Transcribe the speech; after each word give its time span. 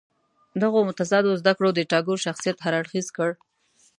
دغو 0.61 0.79
متضادو 0.89 1.39
زده 1.41 1.53
کړو 1.57 1.69
د 1.73 1.79
ټاګور 1.91 2.19
شخصیت 2.25 2.57
هر 2.61 2.73
اړخیز 2.81 3.07
کړ. 3.17 3.29